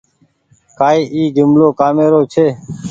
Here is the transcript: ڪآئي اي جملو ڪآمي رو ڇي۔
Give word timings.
ڪآئي 0.79 1.01
اي 1.13 1.23
جملو 1.35 1.67
ڪآمي 1.79 2.05
رو 2.11 2.21
ڇي۔ 2.33 2.47